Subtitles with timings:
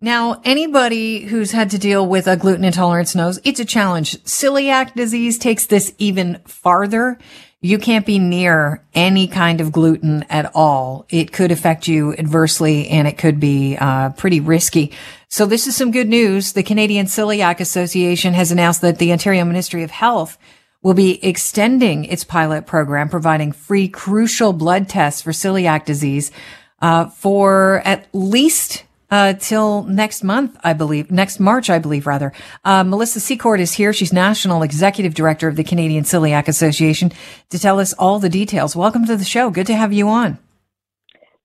[0.00, 4.12] Now, anybody who's had to deal with a gluten intolerance knows it's a challenge.
[4.22, 7.18] Celiac disease takes this even farther.
[7.60, 11.04] You can't be near any kind of gluten at all.
[11.08, 14.92] It could affect you adversely and it could be uh, pretty risky.
[15.28, 16.52] So this is some good news.
[16.52, 20.38] The Canadian Celiac Association has announced that the Ontario Ministry of Health
[20.80, 26.30] will be extending its pilot program, providing free crucial blood tests for celiac disease
[26.80, 32.32] uh, for at least uh, till next month, I believe, next March, I believe, rather.
[32.64, 33.92] Uh, Melissa Secord is here.
[33.92, 37.12] She's National Executive Director of the Canadian Celiac Association
[37.50, 38.76] to tell us all the details.
[38.76, 39.50] Welcome to the show.
[39.50, 40.38] Good to have you on.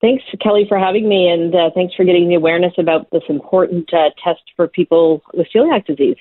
[0.02, 3.93] Thanks, Kelly, for having me, and uh, thanks for getting the awareness about this important
[3.93, 6.18] uh, test for people with celiac disease.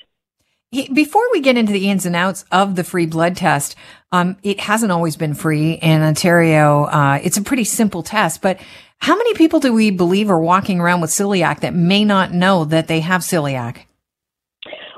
[0.71, 3.77] Before we get into the ins and outs of the free blood test,
[4.11, 6.85] um, it hasn't always been free in Ontario.
[6.85, 8.59] Uh, it's a pretty simple test, but
[9.03, 12.65] how many people do we believe are walking around with celiac that may not know
[12.65, 13.79] that they have celiac?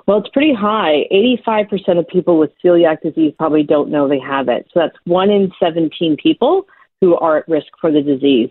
[0.07, 1.05] Well, it's pretty high.
[1.47, 4.67] 85% of people with celiac disease probably don't know they have it.
[4.75, 6.67] So that's one in 17 people
[7.01, 8.51] who are at risk for the disease.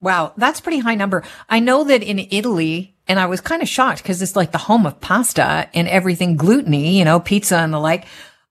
[0.00, 1.22] Wow, that's pretty high number.
[1.50, 4.58] I know that in Italy, and I was kind of shocked because it's like the
[4.58, 8.06] home of pasta and everything gluteny, you know, pizza and the like.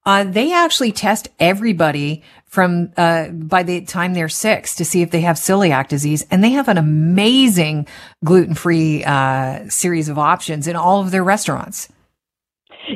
[0.06, 5.10] Uh, they actually test everybody from uh, by the time they're six to see if
[5.10, 7.86] they have celiac disease, and they have an amazing
[8.22, 11.88] gluten-free uh, series of options in all of their restaurants.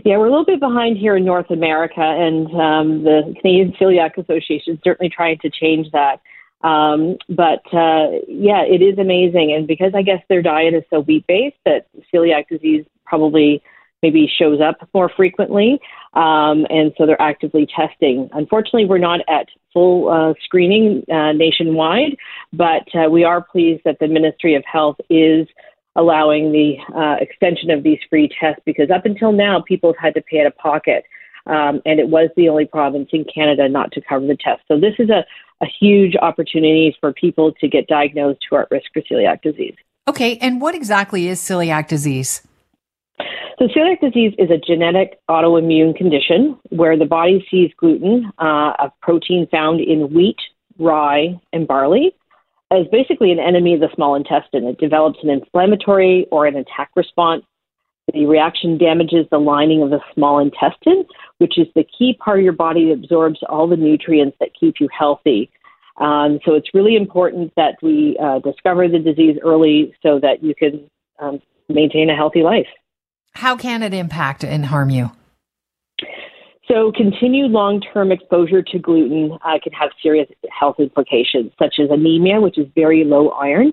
[0.05, 4.19] Yeah, we're a little bit behind here in North America, and um, the Canadian Celiac
[4.19, 6.21] Association is certainly trying to change that.
[6.61, 9.55] Um, but uh, yeah, it is amazing.
[9.57, 13.62] And because I guess their diet is so wheat based that celiac disease probably
[14.03, 15.81] maybe shows up more frequently.
[16.15, 18.29] Um, and so they're actively testing.
[18.33, 22.17] Unfortunately, we're not at full uh, screening uh, nationwide,
[22.53, 25.47] but uh, we are pleased that the Ministry of Health is
[25.97, 30.15] allowing the uh, extension of these free tests because up until now, people have had
[30.15, 31.05] to pay out of pocket.
[31.47, 34.62] Um, and it was the only province in Canada not to cover the test.
[34.69, 35.25] So this is a,
[35.62, 39.75] a huge opportunity for people to get diagnosed who are at risk for celiac disease.
[40.09, 42.46] Okay, and what exactly is celiac disease?
[43.59, 48.93] So, celiac disease is a genetic autoimmune condition where the body sees gluten, uh, a
[49.00, 50.37] protein found in wheat,
[50.78, 52.15] rye, and barley,
[52.71, 54.65] as basically an enemy of the small intestine.
[54.65, 57.44] It develops an inflammatory or an attack response.
[58.12, 61.06] The reaction damages the lining of the small intestine,
[61.38, 64.75] which is the key part of your body that absorbs all the nutrients that keep
[64.81, 65.50] you healthy.
[65.97, 70.55] Um, so it's really important that we uh, discover the disease early so that you
[70.55, 71.41] can um,
[71.71, 72.67] maintain a healthy life.
[73.37, 75.11] How can it impact and harm you?
[76.69, 81.91] So, continued long term exposure to gluten uh, can have serious health implications, such as
[81.91, 83.73] anemia, which is very low iron,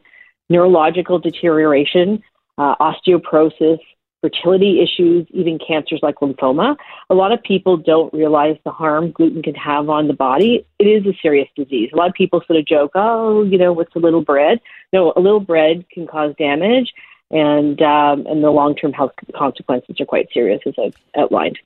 [0.49, 2.21] neurological deterioration,
[2.57, 3.79] uh, osteoporosis,
[4.21, 6.75] fertility issues, even cancers like lymphoma.
[7.09, 10.65] A lot of people don't realize the harm gluten can have on the body.
[10.77, 11.89] It is a serious disease.
[11.93, 14.59] A lot of people sort of joke, oh, you know, what's a little bread?
[14.91, 16.93] No, a little bread can cause damage,
[17.31, 21.59] and um, and the long term health consequences are quite serious, as I've outlined.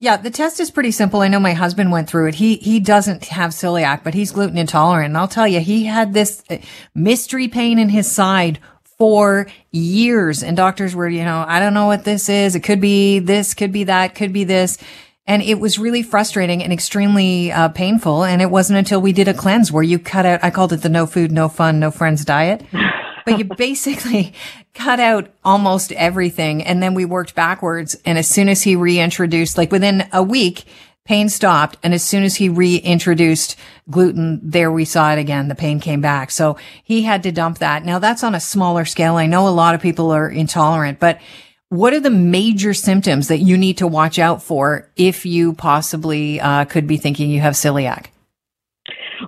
[0.00, 1.20] Yeah, the test is pretty simple.
[1.20, 2.34] I know my husband went through it.
[2.34, 5.10] He he doesn't have celiac, but he's gluten intolerant.
[5.10, 6.58] And I'll tell you, he had this uh,
[6.94, 8.58] mystery pain in his side
[8.98, 10.42] for years.
[10.42, 12.54] And doctors were, you know, I don't know what this is.
[12.54, 14.78] It could be this, could be that, could be this.
[15.26, 18.24] And it was really frustrating and extremely uh, painful.
[18.24, 20.82] And it wasn't until we did a cleanse where you cut out, I called it
[20.82, 22.62] the no food, no fun, no friends diet.
[23.24, 24.34] but you basically
[24.74, 26.62] cut out almost everything.
[26.62, 27.96] And then we worked backwards.
[28.04, 30.64] And as soon as he reintroduced, like within a week,
[31.04, 31.76] pain stopped.
[31.82, 33.56] And as soon as he reintroduced
[33.90, 35.48] gluten, there we saw it again.
[35.48, 36.30] The pain came back.
[36.30, 37.84] So he had to dump that.
[37.84, 39.16] Now that's on a smaller scale.
[39.16, 41.20] I know a lot of people are intolerant, but
[41.68, 46.40] what are the major symptoms that you need to watch out for if you possibly
[46.40, 48.06] uh, could be thinking you have celiac?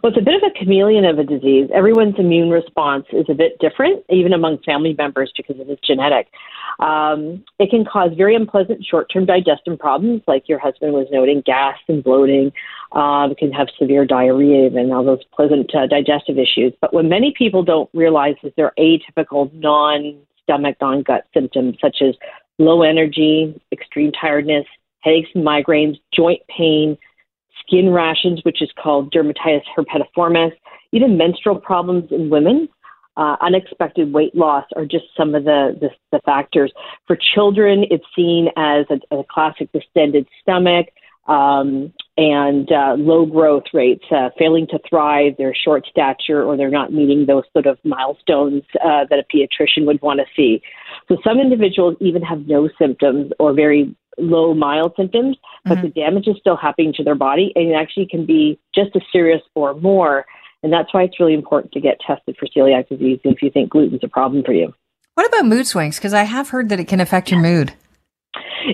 [0.03, 1.69] Well, it's a bit of a chameleon of a disease.
[1.73, 6.29] Everyone's immune response is a bit different, even among family members, because it is genetic.
[6.81, 11.43] Um, it can cause very unpleasant short term digestion problems, like your husband was noting,
[11.47, 12.53] gas and bloating.
[12.93, 16.73] Um, can have severe diarrhea and all those pleasant uh, digestive issues.
[16.81, 21.77] But what many people don't realize is there are atypical non stomach, non gut symptoms,
[21.81, 22.15] such as
[22.59, 24.67] low energy, extreme tiredness,
[25.01, 26.97] headaches migraines, joint pain,
[27.67, 30.53] skin rashes, which is called dermatitis herpetiformis,
[30.93, 32.69] even menstrual problems in women
[33.17, 36.73] uh, unexpected weight loss are just some of the, the, the factors.
[37.07, 40.89] For children, it's seen as a, a classic distended stomach,
[41.27, 46.71] um, and uh, low growth rates, uh, failing to thrive, they're short stature, or they're
[46.71, 50.63] not meeting those sort of milestones uh, that a pediatrician would want to see.
[51.09, 55.37] So some individuals even have no symptoms or very low, mild symptoms,
[55.67, 55.87] but mm-hmm.
[55.87, 59.03] the damage is still happening to their body, and it actually can be just as
[59.13, 60.25] serious or more.
[60.63, 63.71] And that's why it's really important to get tested for celiac disease if you think
[63.71, 64.73] gluten's a problem for you.
[65.15, 65.97] What about mood swings?
[65.97, 67.73] Because I have heard that it can affect your mood.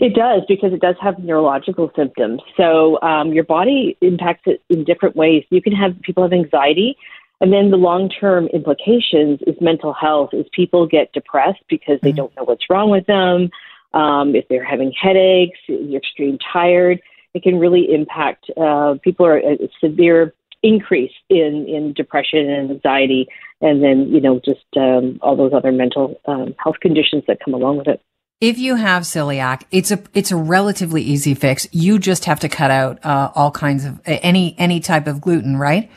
[0.00, 2.40] It does because it does have neurological symptoms.
[2.56, 5.44] So um, your body impacts it in different ways.
[5.50, 6.96] You can have people have anxiety,
[7.40, 10.30] and then the long term implications is mental health.
[10.32, 12.16] Is people get depressed because they mm-hmm.
[12.16, 13.50] don't know what's wrong with them.
[13.94, 17.00] Um, if they're having headaches, you're extreme tired,
[17.34, 23.26] it can really impact uh, people are a severe increase in in depression and anxiety,
[23.60, 27.54] and then you know just um, all those other mental um, health conditions that come
[27.54, 28.00] along with it.
[28.40, 31.66] If you have celiac, it's a it's a relatively easy fix.
[31.72, 35.56] You just have to cut out uh, all kinds of any any type of gluten,
[35.56, 35.90] right?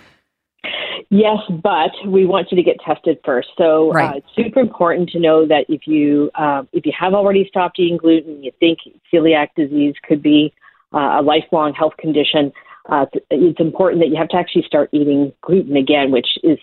[1.18, 3.48] Yes, but we want you to get tested first.
[3.58, 4.16] So uh, right.
[4.16, 7.80] uh, it's super important to know that if you uh, if you have already stopped
[7.80, 8.80] eating gluten, you think
[9.14, 10.54] celiac disease could be
[10.94, 12.52] uh, a lifelong health condition.
[12.90, 16.60] Uh, it's important that you have to actually start eating gluten again, which is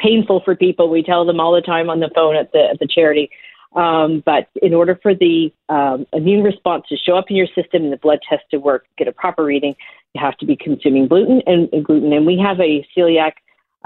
[0.00, 0.90] painful for people.
[0.90, 3.30] We tell them all the time on the phone at the at the charity.
[3.76, 7.84] Um, but in order for the um, immune response to show up in your system
[7.84, 9.76] and the blood test to work, get a proper reading,
[10.12, 12.12] you have to be consuming gluten and, and gluten.
[12.12, 13.32] And we have a celiac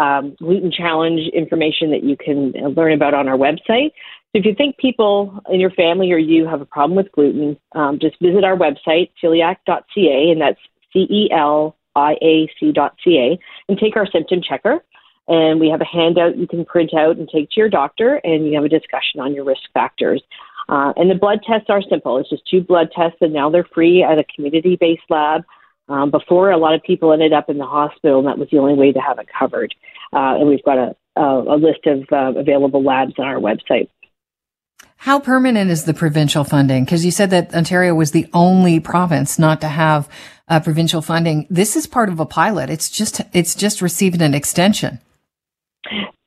[0.00, 3.92] um, gluten challenge information that you can learn about on our website.
[4.32, 7.58] So if you think people in your family or you have a problem with gluten,
[7.72, 10.60] um, just visit our website, celiac.ca, and that's
[10.92, 13.38] C E L I A C.ca,
[13.68, 14.84] and take our symptom checker.
[15.28, 18.46] And we have a handout you can print out and take to your doctor, and
[18.46, 20.22] you have a discussion on your risk factors.
[20.68, 22.16] Uh, and the blood tests are simple.
[22.18, 25.42] It's just two blood tests, and now they're free at a community based lab.
[25.88, 28.58] Um, before, a lot of people ended up in the hospital, and that was the
[28.58, 29.74] only way to have it covered.
[30.12, 33.88] Uh, and we've got a, a, a list of uh, available labs on our website.
[34.96, 36.84] How permanent is the provincial funding?
[36.84, 40.08] Because you said that Ontario was the only province not to have
[40.48, 41.46] uh, provincial funding.
[41.48, 42.68] This is part of a pilot.
[42.68, 44.98] It's just it's just receiving an extension.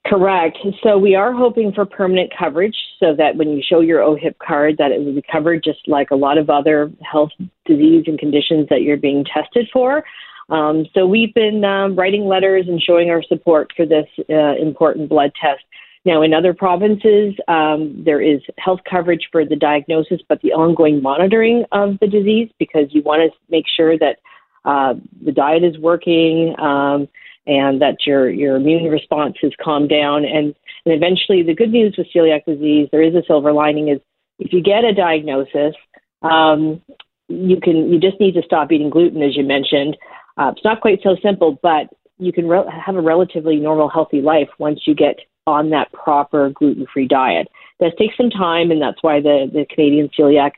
[0.07, 0.57] Correct.
[0.81, 4.77] So we are hoping for permanent coverage so that when you show your OHIP card
[4.77, 7.31] that it will be covered just like a lot of other health
[7.65, 10.03] disease and conditions that you're being tested for.
[10.49, 15.09] Um, so we've been um, writing letters and showing our support for this uh, important
[15.09, 15.63] blood test.
[16.05, 21.01] Now, in other provinces, um, there is health coverage for the diagnosis, but the ongoing
[21.01, 24.17] monitoring of the disease because you want to make sure that
[24.65, 27.07] uh, the diet is working um,
[27.47, 30.25] and that your your immune response has calmed down.
[30.25, 30.53] And,
[30.85, 33.99] and eventually, the good news with celiac disease, there is a silver lining, is
[34.39, 35.75] if you get a diagnosis,
[36.21, 36.81] um,
[37.29, 39.95] you can you just need to stop eating gluten, as you mentioned.
[40.37, 44.21] Uh, it's not quite so simple, but you can re- have a relatively normal, healthy
[44.21, 47.47] life once you get on that proper gluten-free diet.
[47.79, 50.51] It does take some time, and that's why the the Canadian Celiac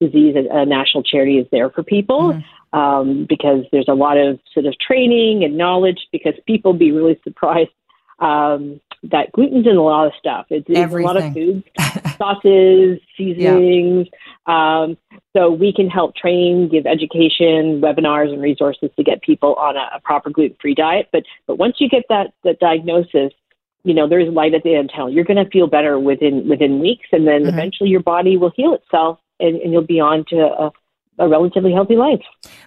[0.00, 2.32] Disease a National Charity is there for people.
[2.32, 2.40] Mm-hmm
[2.72, 7.18] um, because there's a lot of sort of training and knowledge because people be really
[7.24, 7.70] surprised
[8.20, 10.46] um, that gluten's in a lot of stuff.
[10.50, 11.64] It's, it's a lot of foods,
[12.18, 14.08] sauces, seasonings.
[14.46, 14.82] Yeah.
[14.82, 14.98] Um,
[15.34, 19.96] so we can help train, give education, webinars, and resources to get people on a,
[19.96, 21.08] a proper gluten-free diet.
[21.12, 23.32] But but once you get that that diagnosis,
[23.84, 25.10] you know there's light at the end of tunnel.
[25.10, 27.58] You're going to feel better within within weeks, and then mm-hmm.
[27.58, 30.70] eventually your body will heal itself, and, and you'll be on to a,
[31.20, 32.22] a relatively healthy life.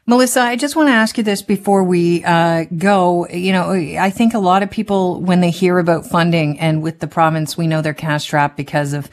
[0.06, 3.28] Melissa, I just want to ask you this before we uh, go.
[3.28, 7.00] You know, I think a lot of people, when they hear about funding and with
[7.00, 9.10] the province, we know they're cash strapped because of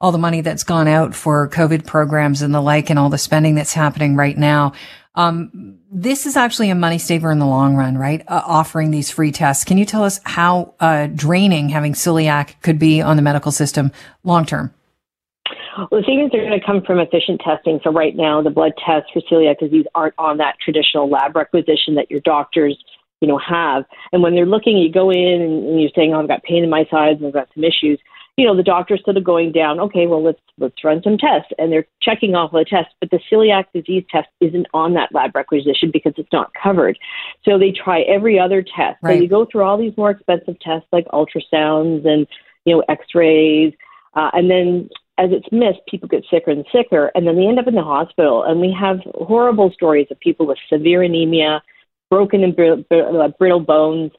[0.00, 3.18] all the money that's gone out for COVID programs and the like and all the
[3.18, 4.72] spending that's happening right now.
[5.14, 8.22] Um, this is actually a money saver in the long run, right?
[8.26, 9.64] Uh, offering these free tests.
[9.64, 13.92] Can you tell us how uh, draining having celiac could be on the medical system
[14.24, 14.74] long term?
[15.76, 17.80] Well, the savings are going to come from efficient testing.
[17.82, 21.94] So right now, the blood tests for celiac disease aren't on that traditional lab requisition
[21.94, 22.82] that your doctors,
[23.20, 23.84] you know, have.
[24.12, 26.70] And when they're looking, you go in and you're saying, "Oh, I've got pain in
[26.70, 27.98] my sides and I've got some issues."
[28.38, 29.78] You know, the doctor's sort of going down.
[29.78, 32.92] Okay, well, let's let's run some tests, and they're checking off the tests.
[33.00, 36.98] But the celiac disease test isn't on that lab requisition because it's not covered.
[37.44, 38.98] So they try every other test.
[39.02, 39.16] Right.
[39.16, 42.26] So you go through all these more expensive tests like ultrasounds and
[42.64, 43.74] you know X-rays.
[44.14, 47.58] Uh, and then as it's missed, people get sicker and sicker, and then they end
[47.58, 48.44] up in the hospital.
[48.44, 51.62] And we have horrible stories of people with severe anemia,
[52.10, 54.10] broken and brittle, uh, brittle bones,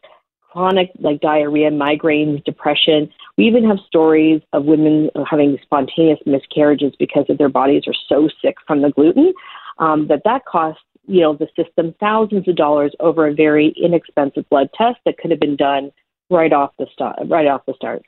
[0.52, 3.10] chronic like diarrhea, migraines, depression.
[3.38, 8.30] We even have stories of women having spontaneous miscarriages because of their bodies are so
[8.42, 9.34] sick from the gluten
[9.80, 14.48] um, that that costs you know, the system thousands of dollars over a very inexpensive
[14.50, 15.92] blood test that could have been done
[16.30, 17.18] right off the start.
[17.26, 18.04] Right off the start.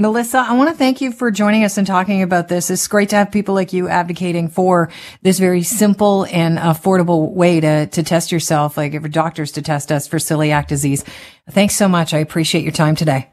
[0.00, 2.70] Melissa, I want to thank you for joining us and talking about this.
[2.70, 4.90] It's great to have people like you advocating for
[5.22, 9.90] this very simple and affordable way to, to test yourself, like for doctors to test
[9.90, 11.04] us for celiac disease.
[11.50, 12.14] Thanks so much.
[12.14, 13.28] I appreciate your time today.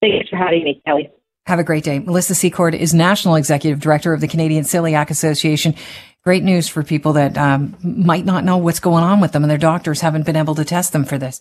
[0.00, 1.10] Thanks for having me, Kelly.
[1.46, 1.98] Have a great day.
[1.98, 5.74] Melissa Secord is National Executive Director of the Canadian Celiac Association.
[6.22, 9.50] Great news for people that um, might not know what's going on with them and
[9.50, 11.40] their doctors haven't been able to test them for this.